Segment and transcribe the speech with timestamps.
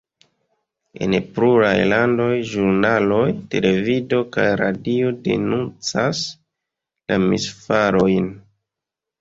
[1.07, 6.25] En pluraj landoj ĵurnaloj, televido kaj radio denuncas
[7.13, 8.35] la misfarojn.